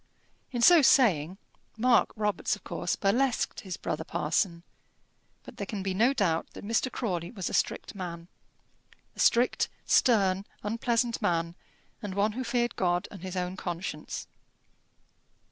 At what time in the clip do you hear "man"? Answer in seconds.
7.93-8.27, 11.21-11.53